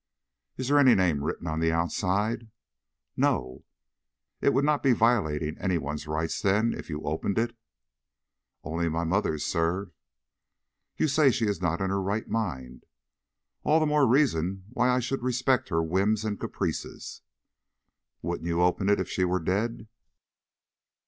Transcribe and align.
"Is 0.57 0.67
there 0.69 0.79
any 0.79 0.95
name 0.95 1.23
written 1.23 1.45
on 1.45 1.59
the 1.59 1.71
outside?" 1.71 2.49
"No." 3.15 3.63
"It 4.41 4.51
would 4.51 4.65
not 4.65 4.81
be 4.81 4.93
violating 4.93 5.59
any 5.59 5.77
one's 5.77 6.07
rights, 6.07 6.41
then, 6.41 6.73
if 6.73 6.89
you 6.89 7.03
opened 7.03 7.37
it." 7.37 7.55
"Only 8.63 8.89
my 8.89 9.03
mother's, 9.03 9.45
sir." 9.45 9.91
"You 10.97 11.07
say 11.07 11.29
she 11.29 11.45
is 11.45 11.61
not 11.61 11.81
in 11.81 11.91
her 11.91 12.01
right 12.01 12.27
mind?" 12.27 12.87
"All 13.63 13.79
the 13.79 13.85
more 13.85 14.07
reason 14.07 14.63
why 14.71 14.89
I 14.89 15.01
should 15.01 15.21
respect 15.21 15.69
her 15.69 15.83
whims 15.83 16.25
and 16.25 16.39
caprices." 16.39 17.21
"Wouldn't 18.23 18.47
you 18.47 18.63
open 18.63 18.89
it 18.89 18.99
if 18.99 19.07
she 19.07 19.23
were 19.23 19.39
dead?" 19.39 19.87